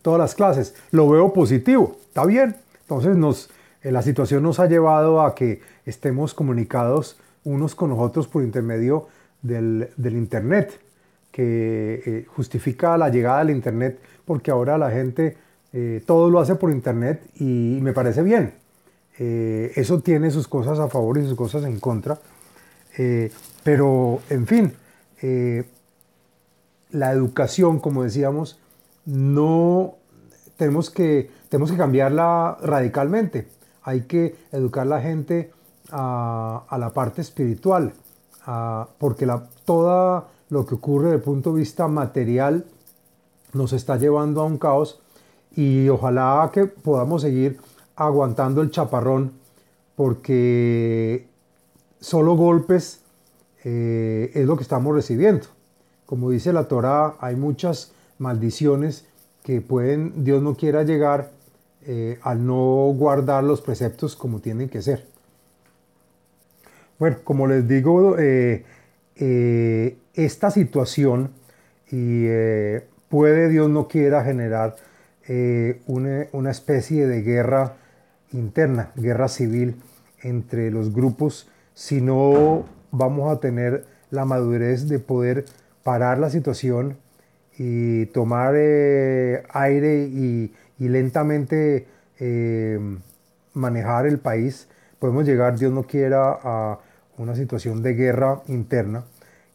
todas 0.00 0.18
las 0.18 0.34
clases, 0.34 0.74
lo 0.92 1.08
veo 1.08 1.32
positivo, 1.34 1.98
está 2.08 2.24
bien. 2.24 2.56
Entonces 2.80 3.16
nos, 3.16 3.50
eh, 3.50 3.50
la 3.84 4.02
situación 4.02 4.42
nos 4.42 4.60
ha 4.60 4.66
llevado 4.66 5.20
a 5.22 5.34
que 5.34 5.60
estemos 5.84 6.34
comunicados 6.34 7.18
unos 7.44 7.74
con 7.74 7.92
otros 7.92 8.26
por 8.26 8.42
intermedio 8.42 9.08
del, 9.42 9.90
Internet, 9.98 10.80
que 11.30 12.02
eh, 12.06 12.26
justifica 12.28 12.96
la 12.96 13.10
llegada 13.10 13.40
del 13.40 13.50
Internet 13.50 14.00
porque 14.24 14.50
ahora 14.50 14.78
la 14.78 14.90
gente 14.90 15.36
eh, 15.76 16.02
todo 16.06 16.30
lo 16.30 16.38
hace 16.38 16.54
por 16.54 16.70
internet 16.70 17.28
y 17.40 17.80
me 17.82 17.92
parece 17.92 18.22
bien. 18.22 18.54
Eh, 19.18 19.72
eso 19.74 20.00
tiene 20.00 20.30
sus 20.30 20.46
cosas 20.46 20.78
a 20.78 20.88
favor 20.88 21.18
y 21.18 21.24
sus 21.24 21.34
cosas 21.34 21.64
en 21.64 21.80
contra. 21.80 22.16
Eh, 22.96 23.32
pero, 23.64 24.20
en 24.30 24.46
fin, 24.46 24.72
la 26.90 27.10
educación, 27.10 27.80
como 27.80 28.04
decíamos, 28.04 28.60
no 29.04 29.96
tenemos 30.56 30.90
que, 30.90 31.28
tenemos 31.48 31.72
que 31.72 31.76
cambiarla 31.76 32.56
radicalmente. 32.62 33.48
Hay 33.84 34.02
que 34.02 34.36
educar 34.52 34.86
la 34.86 35.00
gente 35.00 35.52
a, 35.90 36.76
la 36.78 36.90
parte 36.90 37.20
espiritual, 37.20 37.92
porque 38.98 39.28
todo 39.64 40.26
lo 40.50 40.66
que 40.66 40.74
ocurre 40.74 41.04
desde 41.04 41.16
el 41.16 41.22
punto 41.22 41.52
de 41.52 41.60
vista 41.60 41.88
material 41.88 42.64
nos 43.52 43.72
está 43.72 43.96
llevando 43.96 44.40
a 44.42 44.44
un 44.44 44.58
caos 44.58 45.00
y 45.54 45.88
ojalá 45.88 46.50
que 46.52 46.66
podamos 46.66 47.22
seguir 47.22 47.58
aguantando 47.96 48.60
el 48.60 48.70
chaparrón 48.70 49.32
porque 49.94 51.28
solo 52.00 52.34
golpes 52.34 53.00
eh, 53.62 54.32
es 54.34 54.46
lo 54.46 54.56
que 54.56 54.62
estamos 54.62 54.94
recibiendo. 54.94 55.46
Como 56.06 56.30
dice 56.30 56.52
la 56.52 56.68
Torah, 56.68 57.14
hay 57.20 57.36
muchas 57.36 57.92
maldiciones 58.18 59.06
que 59.42 59.60
pueden, 59.60 60.24
Dios 60.24 60.42
no 60.42 60.54
quiera 60.54 60.82
llegar 60.82 61.30
eh, 61.86 62.18
al 62.22 62.46
no 62.46 62.94
guardar 62.96 63.44
los 63.44 63.60
preceptos 63.60 64.16
como 64.16 64.40
tienen 64.40 64.70
que 64.70 64.80
ser. 64.80 65.04
Bueno, 66.98 67.18
como 67.24 67.46
les 67.46 67.68
digo, 67.68 68.16
eh, 68.18 68.64
eh, 69.16 69.98
esta 70.14 70.50
situación 70.50 71.32
y 71.90 72.26
puede 73.10 73.50
Dios 73.50 73.68
no 73.68 73.86
quiera 73.86 74.24
generar 74.24 74.76
una, 75.86 76.26
una, 76.32 76.50
especie 76.50 77.06
de 77.06 77.22
guerra 77.22 77.76
interna, 78.32 78.90
guerra 78.96 79.28
civil 79.28 79.76
entre 80.22 80.70
los 80.70 80.92
grupos, 80.92 81.48
si 81.74 82.00
no 82.00 82.64
vamos 82.90 83.30
a 83.30 83.40
tener 83.40 83.84
la 84.10 84.24
madurez 84.24 84.88
de 84.88 84.98
poder 84.98 85.44
parar 85.82 86.18
la 86.18 86.30
situación 86.30 86.96
y 87.58 88.06
tomar 88.06 88.54
aire 88.54 90.08
y, 90.10 90.52
y 90.78 90.88
lentamente 90.88 91.86
manejar 93.54 94.06
el 94.06 94.18
país, 94.18 94.68
podemos 94.98 95.24
llegar, 95.24 95.58
Dios 95.58 95.72
no 95.72 95.82
quiera, 95.84 96.38
a 96.42 96.78
una 97.18 97.34
situación 97.34 97.82
de 97.82 97.94
guerra 97.94 98.42
interna 98.48 99.04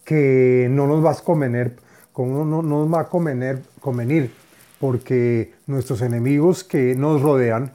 que 0.03 0.67
no 0.71 0.87
nos 0.87 1.05
va 1.05 1.11
a 1.11 1.15
convenir, 1.15 1.75
no, 2.17 2.43
no 2.43 2.61
nos 2.61 2.93
va 2.93 3.01
a 3.01 3.09
convenir, 3.09 4.31
porque 4.79 5.53
nuestros 5.67 6.01
enemigos 6.01 6.63
que 6.63 6.95
nos 6.95 7.21
rodean, 7.21 7.73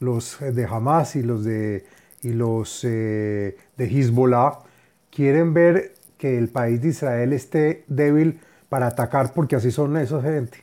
los 0.00 0.38
de 0.40 0.64
Hamas 0.64 1.14
y 1.16 1.22
los 1.22 1.44
de, 1.44 1.84
y 2.22 2.32
los, 2.32 2.84
eh, 2.84 3.56
de 3.76 3.84
Hezbollah, 3.84 4.58
quieren 5.10 5.54
ver 5.54 5.94
que 6.18 6.38
el 6.38 6.48
país 6.48 6.82
de 6.82 6.88
Israel 6.88 7.32
esté 7.32 7.84
débil 7.86 8.40
para 8.68 8.88
atacar, 8.88 9.32
porque 9.34 9.56
así 9.56 9.70
son 9.70 9.96
esa 9.96 10.20
gente. 10.22 10.58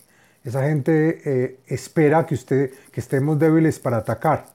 Esa 0.47 0.63
gente 0.63 1.19
eh, 1.25 1.59
espera 1.67 2.25
que, 2.25 2.35
usted, 2.35 2.71
que 2.89 3.01
estemos 3.01 3.37
débiles 3.37 3.79
para 3.79 3.97
atacar. 3.97 4.45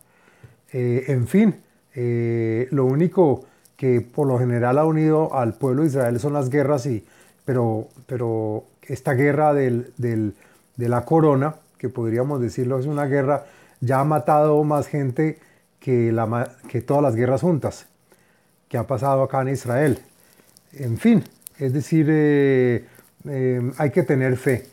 Eh, 0.72 1.04
en 1.08 1.26
fin, 1.26 1.60
lo 2.70 2.86
único 2.86 3.44
que 3.76 4.00
por 4.00 4.26
lo 4.26 4.38
general 4.38 4.78
ha 4.78 4.86
unido 4.86 5.34
al 5.34 5.52
pueblo 5.52 5.82
de 5.82 5.88
Israel 5.88 6.18
son 6.18 6.32
las 6.32 6.48
guerras, 6.48 6.86
y, 6.86 7.04
pero, 7.44 7.88
pero 8.06 8.64
esta 8.80 9.12
guerra 9.12 9.52
del, 9.52 9.92
del, 9.98 10.34
de 10.78 10.88
la 10.88 11.04
corona, 11.04 11.56
que 11.76 11.90
podríamos 11.90 12.40
decirlo 12.40 12.78
es 12.78 12.86
una 12.86 13.04
guerra, 13.04 13.44
ya 13.80 14.00
ha 14.00 14.04
matado 14.04 14.64
más 14.64 14.86
gente 14.86 15.38
que, 15.78 16.10
la, 16.10 16.56
que 16.68 16.80
todas 16.80 17.02
las 17.02 17.16
guerras 17.16 17.42
juntas 17.42 17.84
que 18.66 18.78
ha 18.78 18.86
pasado 18.86 19.24
acá 19.24 19.42
en 19.42 19.48
Israel. 19.48 19.98
En 20.72 20.96
fin, 20.96 21.22
es 21.58 21.74
decir, 21.74 22.06
eh, 22.08 22.86
eh, 23.28 23.72
hay 23.76 23.90
que 23.90 24.04
tener 24.04 24.38
fe 24.38 24.72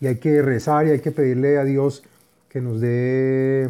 y 0.00 0.06
hay 0.06 0.16
que 0.16 0.42
rezar 0.42 0.86
y 0.86 0.90
hay 0.90 1.00
que 1.00 1.12
pedirle 1.12 1.58
a 1.58 1.64
Dios 1.64 2.02
que 2.48 2.60
nos 2.60 2.80
dé 2.80 3.68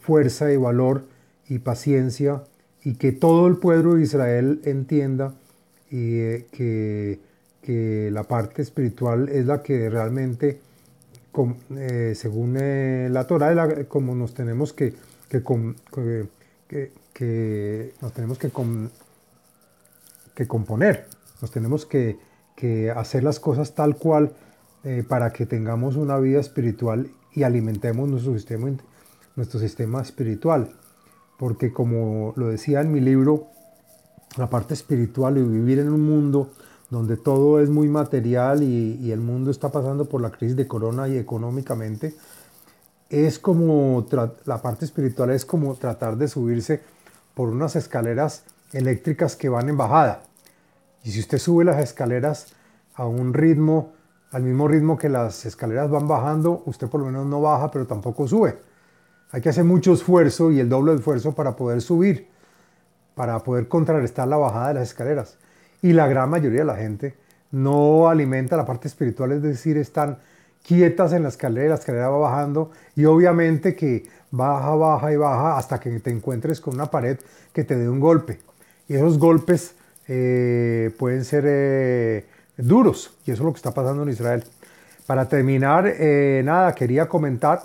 fuerza 0.00 0.52
y 0.52 0.56
valor 0.56 1.04
y 1.48 1.58
paciencia 1.58 2.44
y 2.84 2.94
que 2.94 3.12
todo 3.12 3.46
el 3.46 3.56
pueblo 3.56 3.94
de 3.94 4.02
Israel 4.02 4.60
entienda 4.64 5.34
y, 5.90 6.18
eh, 6.18 6.46
que, 6.50 7.20
que, 7.62 8.10
la 8.12 8.24
parte 8.24 8.62
espiritual 8.62 9.28
es 9.28 9.46
la 9.46 9.62
que 9.62 9.88
realmente, 9.90 10.60
eh, 11.76 12.12
según 12.16 12.56
eh, 12.58 13.08
la 13.10 13.26
Torah, 13.26 13.84
como 13.86 14.14
nos 14.14 14.34
tenemos 14.34 14.72
que, 14.72 14.94
que, 15.28 15.42
que 17.12 17.92
nos 18.00 18.12
tenemos 18.12 18.38
que, 18.38 18.50
que 20.34 20.46
componer, 20.46 21.06
nos 21.40 21.50
tenemos 21.50 21.86
que, 21.86 22.18
hacer 22.94 23.24
las 23.24 23.40
cosas 23.40 23.74
tal 23.74 23.96
cual 23.96 24.32
para 25.08 25.32
que 25.32 25.46
tengamos 25.46 25.96
una 25.96 26.18
vida 26.18 26.40
espiritual 26.40 27.10
y 27.32 27.44
alimentemos 27.44 28.08
nuestro 28.08 28.34
sistema, 28.34 28.70
nuestro 29.36 29.60
sistema 29.60 30.02
espiritual 30.02 30.74
porque 31.42 31.72
como 31.72 32.32
lo 32.36 32.50
decía 32.50 32.82
en 32.82 32.92
mi 32.92 33.00
libro, 33.00 33.48
la 34.36 34.48
parte 34.48 34.74
espiritual 34.74 35.38
y 35.38 35.42
vivir 35.42 35.80
en 35.80 35.88
un 35.92 36.00
mundo 36.00 36.52
donde 36.88 37.16
todo 37.16 37.58
es 37.58 37.68
muy 37.68 37.88
material 37.88 38.62
y, 38.62 39.10
el 39.10 39.18
mundo 39.18 39.50
está 39.50 39.72
pasando 39.72 40.04
por 40.04 40.20
la 40.20 40.30
crisis 40.30 40.54
de 40.54 40.68
corona 40.68 41.08
y 41.08 41.18
económicamente, 41.18 42.14
es 43.10 43.40
como, 43.40 44.06
la 44.44 44.62
parte 44.62 44.84
espiritual 44.84 45.30
es 45.30 45.44
como 45.44 45.74
tratar 45.74 46.16
de 46.16 46.28
subirse 46.28 46.80
por 47.34 47.48
unas 47.48 47.74
escaleras 47.74 48.44
eléctricas 48.72 49.34
que 49.34 49.48
van 49.48 49.68
en 49.68 49.76
bajada. 49.76 50.22
Y 51.02 51.10
si 51.10 51.18
usted 51.18 51.38
sube 51.38 51.64
las 51.64 51.82
escaleras 51.82 52.54
a 52.94 53.04
un 53.06 53.34
ritmo, 53.34 53.94
al 54.32 54.42
mismo 54.42 54.66
ritmo 54.66 54.98
que 54.98 55.08
las 55.08 55.44
escaleras 55.44 55.90
van 55.90 56.08
bajando, 56.08 56.62
usted 56.66 56.88
por 56.88 57.00
lo 57.00 57.06
menos 57.06 57.26
no 57.26 57.40
baja, 57.40 57.70
pero 57.70 57.86
tampoco 57.86 58.26
sube. 58.26 58.58
Hay 59.30 59.40
que 59.40 59.50
hacer 59.50 59.64
mucho 59.64 59.92
esfuerzo 59.92 60.50
y 60.50 60.60
el 60.60 60.68
doble 60.68 60.94
esfuerzo 60.94 61.34
para 61.34 61.54
poder 61.54 61.80
subir, 61.82 62.28
para 63.14 63.38
poder 63.40 63.68
contrarrestar 63.68 64.28
la 64.28 64.38
bajada 64.38 64.68
de 64.68 64.74
las 64.74 64.88
escaleras. 64.88 65.38
Y 65.82 65.92
la 65.92 66.06
gran 66.06 66.30
mayoría 66.30 66.60
de 66.60 66.66
la 66.66 66.76
gente 66.76 67.14
no 67.50 68.08
alimenta 68.08 68.56
la 68.56 68.64
parte 68.64 68.88
espiritual, 68.88 69.32
es 69.32 69.42
decir, 69.42 69.76
están 69.76 70.18
quietas 70.62 71.12
en 71.12 71.24
la 71.24 71.28
escalera, 71.28 71.70
la 71.70 71.74
escalera 71.74 72.08
va 72.08 72.18
bajando 72.18 72.70
y 72.94 73.04
obviamente 73.04 73.74
que 73.74 74.04
baja, 74.30 74.74
baja 74.74 75.12
y 75.12 75.16
baja 75.16 75.58
hasta 75.58 75.78
que 75.78 75.90
te 76.00 76.10
encuentres 76.10 76.60
con 76.60 76.74
una 76.74 76.90
pared 76.90 77.18
que 77.52 77.64
te 77.64 77.76
dé 77.76 77.88
un 77.88 78.00
golpe. 78.00 78.38
Y 78.88 78.94
esos 78.94 79.18
golpes 79.18 79.74
eh, 80.08 80.90
pueden 80.98 81.24
ser 81.24 81.44
eh, 81.46 82.26
duros 82.56 83.16
y 83.24 83.30
eso 83.30 83.42
es 83.42 83.46
lo 83.46 83.52
que 83.52 83.58
está 83.58 83.72
pasando 83.72 84.02
en 84.02 84.10
Israel. 84.10 84.44
Para 85.06 85.28
terminar, 85.28 85.86
eh, 85.86 86.42
nada, 86.44 86.74
quería 86.74 87.08
comentar 87.08 87.62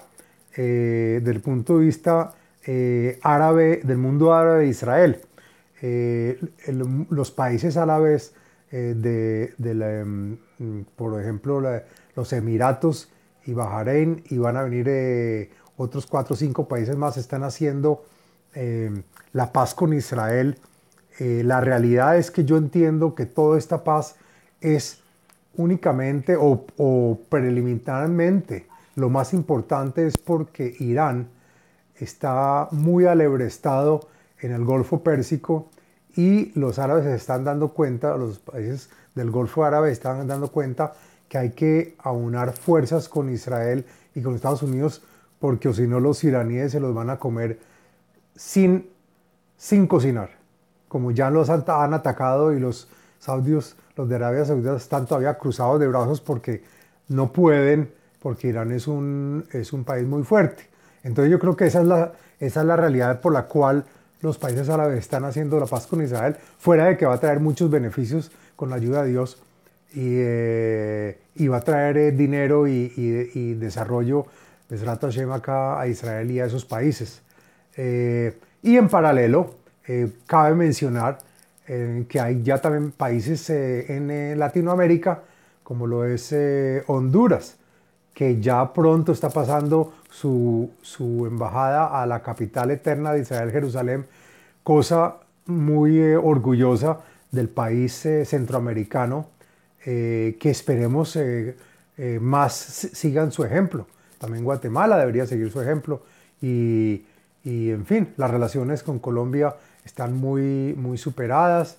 eh, 0.56 1.22
del 1.24 1.40
punto 1.40 1.78
de 1.78 1.86
vista 1.86 2.34
eh, 2.66 3.20
árabe, 3.22 3.82
del 3.84 3.98
mundo 3.98 4.34
árabe 4.34 4.64
de 4.64 4.68
Israel. 4.68 5.22
Los 7.10 7.32
países 7.32 7.78
árabes, 7.78 8.34
de, 8.72 9.54
em, 9.60 10.38
por 10.96 11.22
ejemplo, 11.22 11.62
los 12.16 12.34
Emiratos 12.34 13.10
y 13.46 13.54
Bahrein, 13.54 14.24
y 14.30 14.40
van 14.40 14.58
a 14.58 14.64
venir 14.64 15.52
otros 15.78 16.08
cuatro 16.08 16.34
o 16.34 16.38
cinco 16.38 16.68
países 16.68 16.98
más, 16.98 17.18
están 17.18 17.44
haciendo 17.44 18.04
em, 18.56 19.04
la 19.34 19.54
paz 19.54 19.76
con 19.76 19.94
Israel. 19.94 20.58
la 21.20 21.62
realidad 21.62 22.18
es 22.18 22.30
que 22.30 22.46
yo 22.46 22.58
entiendo 22.58 23.16
que 23.16 23.26
toda 23.26 23.58
esta 23.58 23.84
paz 23.84 24.16
es 24.62 25.02
únicamente 25.56 26.36
o, 26.36 26.66
o 26.78 27.20
preliminarmente 27.30 28.68
lo 28.96 29.10
más 29.10 29.34
importante 29.34 30.08
es 30.08 30.18
porque 30.18 30.76
Irán 30.80 31.30
está 31.96 32.68
muy 32.72 33.06
alebrestado 33.06 34.08
en 34.40 34.52
el 34.52 34.66
Golfo 34.66 35.04
Pérsico 35.04 35.70
y 36.16 36.52
los 36.60 36.80
árabes 36.80 37.06
se 37.06 37.16
están 37.16 37.44
dando 37.44 37.70
cuenta, 37.70 38.18
los 38.18 38.40
países 38.40 38.90
del 39.14 39.30
Golfo 39.30 39.64
Árabe 39.64 39.92
están 39.92 40.28
dando 40.28 40.52
cuenta 40.52 40.94
que 41.30 41.38
hay 41.38 41.52
que 41.52 41.96
aunar 42.00 42.54
fuerzas 42.54 43.08
con 43.08 43.32
Israel 43.32 43.86
y 44.16 44.22
con 44.22 44.34
Estados 44.36 44.64
Unidos 44.64 45.04
porque 45.40 45.70
o 45.70 45.74
si 45.74 45.88
no 45.88 46.00
los 46.00 46.24
iraníes 46.24 46.72
se 46.72 46.80
los 46.80 46.96
van 46.96 47.12
a 47.12 47.20
comer 47.20 47.60
sin, 48.36 48.90
sin 49.58 49.86
cocinar. 49.88 50.32
Como 50.88 51.12
ya 51.12 51.30
los 51.30 51.50
han, 51.50 51.94
atacado 51.94 52.54
y 52.54 52.60
los 52.60 52.88
saudios, 53.20 53.76
los 53.98 54.08
de 54.08 54.16
Arabia 54.16 54.46
Saudita 54.46 54.78
están 54.78 55.06
todavía 55.06 55.38
cruzados 55.38 55.80
de 55.80 55.88
brazos 55.88 56.22
porque 56.22 56.64
no 57.10 57.34
pueden 57.34 57.92
porque 58.22 58.48
Irán 58.48 58.72
es 58.72 58.88
un, 58.88 59.46
es 59.52 59.74
un 59.74 59.84
país 59.84 60.06
muy 60.06 60.24
fuerte. 60.24 60.64
Entonces 61.04 61.32
yo 61.32 61.40
creo 61.40 61.56
que 61.56 61.66
esa 61.66 61.82
es, 61.82 61.88
la, 61.88 62.14
esa 62.40 62.62
es 62.62 62.66
la 62.66 62.76
realidad 62.76 63.22
por 63.22 63.34
la 63.34 63.44
cual 63.44 63.86
los 64.22 64.38
países 64.38 64.68
árabes 64.70 65.00
están 65.00 65.26
haciendo 65.26 65.60
la 65.60 65.66
paz 65.66 65.88
con 65.88 66.02
Israel, 66.02 66.36
fuera 66.58 66.86
de 66.86 66.98
que 66.98 67.06
va 67.06 67.16
a 67.16 67.20
traer 67.20 67.40
muchos 67.40 67.70
beneficios 67.70 68.32
con 68.56 68.70
la 68.70 68.78
ayuda 68.78 69.04
de 69.04 69.10
Dios 69.12 69.42
y, 69.94 70.16
eh, 70.18 71.20
y 71.36 71.48
va 71.48 71.58
a 71.58 71.62
traer 71.62 71.98
eh, 71.98 72.12
dinero 72.12 72.68
y, 72.68 72.92
y, 72.96 73.54
desarrollo 73.54 74.26
de 74.70 74.78
Hashem 74.78 75.32
acá 75.32 75.80
a 75.80 75.88
Israel 75.88 76.30
y 76.30 76.40
a 76.40 76.46
esos 76.46 76.66
países. 76.66 77.22
Eh, 77.78 78.38
y 78.64 78.76
en 78.76 78.90
paralelo, 78.90 79.56
cabe 80.26 80.54
mencionar 80.54 81.20
que 81.68 82.20
hay 82.20 82.42
ya 82.44 82.60
también 82.60 82.92
países 82.92 83.50
en 83.50 84.40
Latinoamérica, 84.40 85.24
como 85.64 85.86
lo 85.86 86.06
es 86.06 86.34
Honduras, 86.88 87.58
que 88.18 88.42
ya 88.42 88.74
pronto 88.74 89.12
está 89.12 89.30
pasando 89.30 89.94
su, 90.10 90.72
embajada 91.30 92.02
a 92.02 92.08
la 92.08 92.24
capital 92.24 92.72
eterna 92.72 93.14
de 93.14 93.20
Israel, 93.20 93.52
Jerusalén, 93.52 94.08
cosa 94.64 95.18
muy 95.46 96.00
eh, 96.00 96.18
orgullosa 96.18 97.02
del 97.32 97.48
país 97.48 98.08
eh, 98.08 98.26
centroamericano, 98.26 99.28
eh, 99.86 100.36
que 100.40 100.50
esperemos 100.50 101.16
más 102.20 102.54
sigan 102.54 103.32
su 103.32 103.44
ejemplo. 103.44 103.86
También 104.18 104.44
Guatemala 104.44 104.98
debería 104.98 105.28
seguir 105.28 105.52
su 105.52 105.62
ejemplo. 105.62 106.02
Y, 106.42 107.04
en 107.44 107.86
fin, 107.86 108.16
las 108.18 108.32
relaciones 108.32 108.82
con 108.82 108.98
Colombia 108.98 109.56
están 109.88 110.16
muy, 110.16 110.76
muy 110.78 110.98
superadas. 110.98 111.78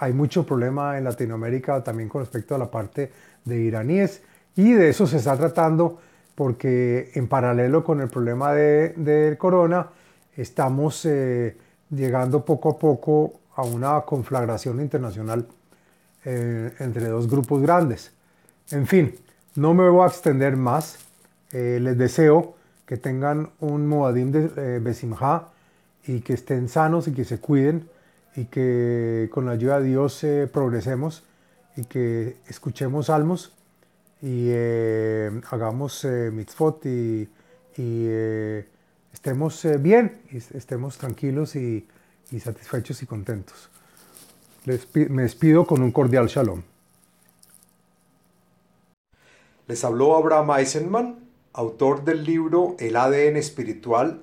hay 0.00 0.12
mucho 0.12 0.44
problema 0.44 0.98
en 0.98 1.04
Latinoamérica 1.04 1.82
también 1.84 2.08
con 2.08 2.20
respecto 2.22 2.54
a 2.54 2.58
la 2.58 2.68
parte 2.70 3.12
de 3.44 3.56
iraníes 3.60 4.22
y 4.56 4.72
de 4.72 4.88
eso 4.88 5.06
se 5.06 5.18
está 5.18 5.36
tratando 5.36 6.00
porque 6.34 7.10
en 7.14 7.28
paralelo 7.28 7.82
con 7.84 8.00
el 8.00 8.08
problema 8.08 8.52
del 8.52 8.92
de 9.04 9.36
corona, 9.38 9.88
estamos 10.36 11.04
eh, 11.04 11.56
llegando 11.90 12.44
poco 12.44 12.70
a 12.70 12.78
poco 12.78 13.40
a 13.56 13.62
una 13.62 14.00
conflagración 14.02 14.80
internacional 14.80 15.46
eh, 16.24 16.72
entre 16.78 17.08
dos 17.08 17.28
grupos 17.28 17.62
grandes. 17.62 18.12
En 18.70 18.86
fin, 18.86 19.14
no 19.56 19.74
me 19.74 19.88
voy 19.88 20.04
a 20.04 20.08
extender 20.08 20.56
más. 20.56 20.98
Eh, 21.50 21.78
les 21.80 21.96
deseo 21.96 22.54
que 22.86 22.96
tengan 22.96 23.50
un 23.60 23.86
Moadim 23.86 24.30
de 24.30 24.50
eh, 24.56 24.78
Besimha 24.80 25.48
y 26.06 26.20
que 26.20 26.34
estén 26.34 26.68
sanos 26.68 27.08
y 27.08 27.12
que 27.12 27.24
se 27.24 27.38
cuiden 27.38 27.88
y 28.36 28.46
que 28.46 29.28
con 29.32 29.46
la 29.46 29.52
ayuda 29.52 29.80
de 29.80 29.88
Dios 29.88 30.24
progresemos 30.52 31.24
y 31.76 31.84
que 31.84 32.36
escuchemos 32.46 33.06
salmos 33.06 33.52
y 34.22 34.50
hagamos 35.50 36.04
mitzvot 36.04 36.86
y, 36.86 37.28
y 37.76 38.06
estemos 39.12 39.66
bien, 39.80 40.22
y 40.30 40.36
estemos 40.36 40.98
tranquilos 40.98 41.56
y, 41.56 41.86
y 42.30 42.40
satisfechos 42.40 43.02
y 43.02 43.06
contentos. 43.06 43.70
me 44.64 45.22
despido 45.22 45.66
con 45.66 45.82
un 45.82 45.90
cordial 45.92 46.26
shalom. 46.26 46.62
Les 49.66 49.84
habló 49.84 50.16
Abraham 50.16 50.50
Eisenman, 50.58 51.18
autor 51.52 52.04
del 52.04 52.24
libro 52.24 52.76
El 52.78 52.96
ADN 52.96 53.36
espiritual, 53.36 54.22